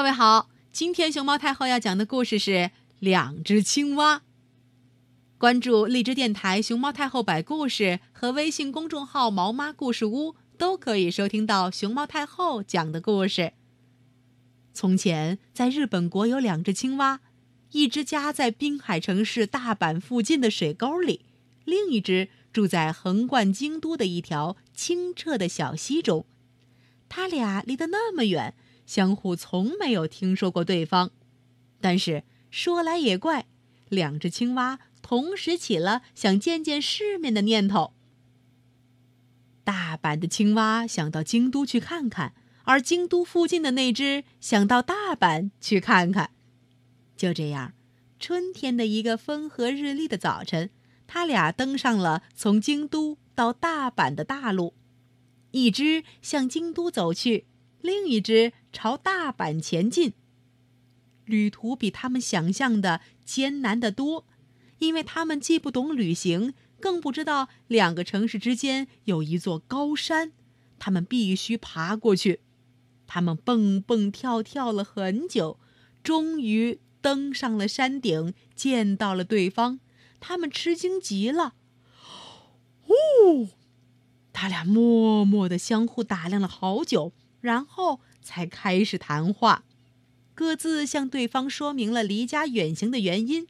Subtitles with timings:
[0.00, 2.50] 各位好，今天熊猫太后要讲的故事是
[3.00, 4.16] 《两只青蛙》。
[5.36, 13.52] 关注荔枝电台熊猫太后摆故事和微信公众号“毛妈故事屋”，都可以收听到熊猫太后讲的故事。
[14.72, 17.20] 从前，在日本国有两只青蛙，
[17.72, 21.26] 一只家在滨海城市大阪附近的水沟里，
[21.66, 26.24] 另一只住在横贯京都的一条清澈的小溪中。
[27.10, 28.54] 它俩离得那么远。
[28.90, 31.12] 相互从没有听说过对方，
[31.80, 33.46] 但是说来也怪，
[33.88, 37.92] 两只青蛙同时起了想见见世面的念头。
[39.62, 46.32] 大阪的青蛙想到京都去看看，而京都附近的那只想到大阪去看看。
[47.16, 47.74] 就这样，
[48.18, 50.68] 春天的一个风和日丽的早晨，
[51.06, 54.74] 他俩登上了从京都到大阪的大路，
[55.52, 57.46] 一只向京都走去。
[57.82, 60.12] 另一只朝大阪前进。
[61.24, 64.26] 旅途比他们想象的艰难得多，
[64.78, 70.32] 因为他们既不懂旅行，更不知道两个城市之间有一座高山，
[70.78, 72.40] 他们必须爬过去。
[73.06, 75.58] 他们蹦蹦跳跳了很久，
[76.02, 79.80] 终于登上了山顶，见到了对方。
[80.18, 81.54] 他们吃惊极了。
[82.86, 83.48] 哦，
[84.32, 87.12] 他俩默默地相互打量了好久。
[87.40, 89.64] 然后才开始谈话，
[90.34, 93.46] 各自向对方说明了离家远行的原因。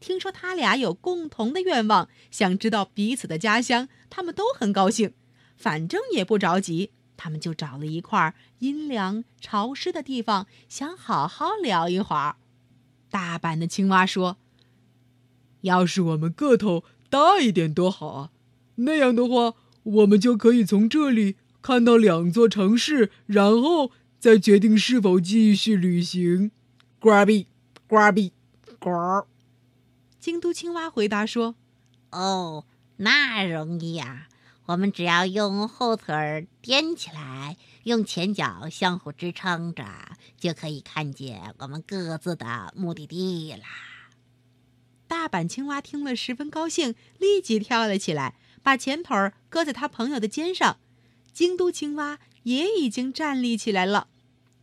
[0.00, 5.14] 听说他俩有共同的愿望，想知道彼此的家乡，他们都很高兴。
[5.56, 12.36] 反正也不着急，他们就找了一块阴凉潮湿的地方，想好好聊一会儿。
[13.08, 14.36] 大阪的青蛙说
[15.62, 18.30] ：“要是我们个头大一点多好啊！
[18.76, 19.54] 那样的话，
[19.84, 26.50] 我们就可以从这里。”看到两座城市，然后再决定是否继续旅行。
[26.98, 27.46] 呱比，
[27.88, 28.34] 呱比，
[28.78, 28.90] 呱。
[30.20, 31.54] 京都青蛙回答说
[32.12, 32.66] ：“哦，
[32.98, 34.28] 那容易呀！
[34.66, 39.86] 我们只要用后腿儿踮起来，用前脚相互支撑着，
[40.38, 43.66] 就可以看见我们各自的目的地啦。”
[45.08, 50.76] 大阪青蛙听了十分高兴，立即跳了起来，把前腿儿搁在他朋友的肩上。
[51.34, 54.06] 京都青蛙也已经站立起来了，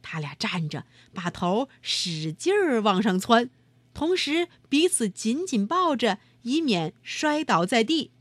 [0.00, 3.50] 他俩站着，把头使劲儿往上窜，
[3.92, 8.12] 同时彼此紧紧抱着，以免摔倒在地。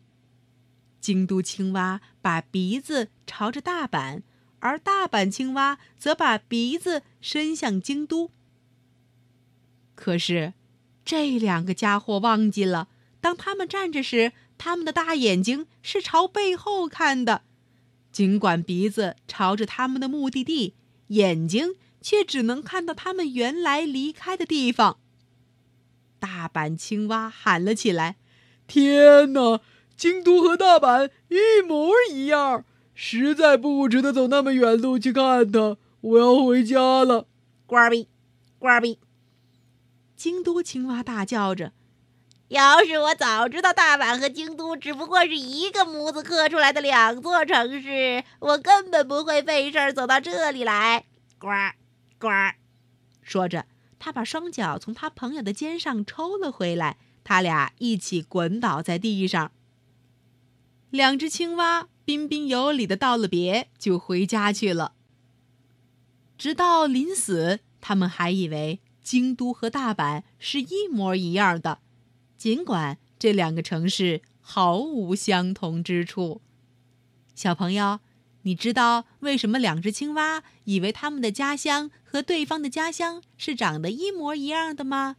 [1.00, 4.24] 京都青蛙把鼻子朝着大阪，
[4.60, 8.31] 而大阪青蛙则把鼻子伸向京都。
[9.96, 10.54] 可是，
[11.06, 12.90] 这两个家伙忘记了，
[13.22, 17.44] 当他们站着时，他们的大眼睛是朝背后看的。
[18.12, 20.75] 尽管鼻子朝着他们的目的地，
[21.08, 25.00] 眼睛却只能看到他们原来离开的地方。
[26.19, 28.18] 大阪青蛙喊了起来
[28.68, 29.62] ：“天哪！
[29.96, 35.78] 京都和大阪一模一样，实在不值得走那么远路去看它。
[36.02, 37.28] 我要回家了。”
[37.68, 38.08] 呱比，
[38.58, 39.00] 呱比。
[40.16, 41.72] 京都青蛙大叫着。
[42.50, 51.06] 要是我早知道大阪和京都只不过是一个模子刻出来的两座城市，我根本不会费事儿走到这里来。
[51.38, 51.48] 呱，
[52.18, 52.28] 呱，
[53.22, 53.68] 说着，
[54.00, 59.52] 他把双脚从他朋友的肩上抽了回来，他俩一起滚倒在地上。
[60.90, 64.94] 两只青蛙彬彬有礼的道了别，就回家去了。
[66.36, 71.78] 直到临死，他们还以为京都和大阪是一模一样的。
[72.39, 76.41] 尽管这两个城市毫无相同之处，
[77.35, 78.00] 小朋友，
[78.44, 85.17] 你知道为什么两只青蛙以为他们的家乡和对方的家乡是长得一模一样的吗？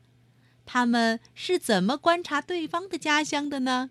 [0.65, 3.91] 他们是怎么观察对方的家乡的呢？